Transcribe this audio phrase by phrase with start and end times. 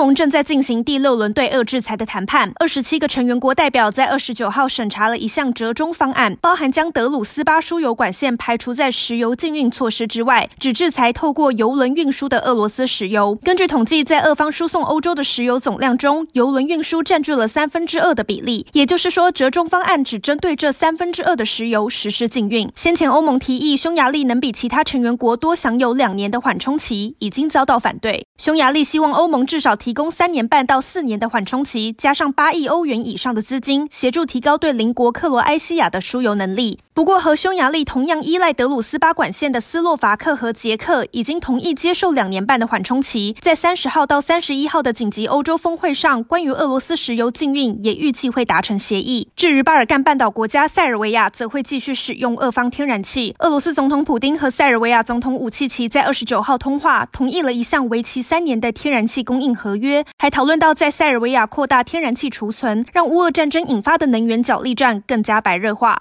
[0.00, 13.38] 欧盟正在进行第六轮对俄制裁的谈判，二十七个成员国代表在二十九号审查了一项折中方案，包含将德鲁斯巴输油管线排除在石油禁运措施之外，只制裁透过油轮运输的俄罗斯石油。
[13.42, 22.72] 根据统计，在俄方输送欧洲的石油总量中，油轮运输占据了三分之二的比例，也就是说，折中方案只针对这三分之二的石油实施禁运。
[22.74, 28.26] 先前欧盟提议匈牙利能比其他成员国多享有两年的缓冲期，已经遭到反对。
[28.38, 36.78] 匈牙利希望欧盟至少提提供三年半到四年的缓冲期，加上八亿欧元以上的资金，协助提高对邻国克罗埃西亚的输油能力。
[36.94, 49.28] 不过，和匈牙利同样依赖德鲁斯巴管线的斯洛伐克和捷克已经同意接受两年半的缓冲期，在三十号到三十一号的紧急欧洲峰会上，关于俄罗斯石油禁运也预计会达成协议。
[49.34, 53.34] 至于巴尔干半岛国家塞尔维亚，则会继续使用俄方天然气。
[53.38, 65.98] 俄罗斯总统普丁和塞尔维亚总统武契奇在二十九号通话，同意了一项为期三年的天然气供应合约，还讨论到在塞尔维亚扩大天然气储存，让乌俄战争引发的能源角力战更加白热化。